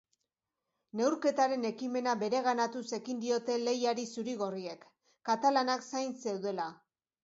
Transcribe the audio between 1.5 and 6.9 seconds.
ekimena bereganatuz ekin diote lehiari zuri-gorriek, katalanak zain zeudela.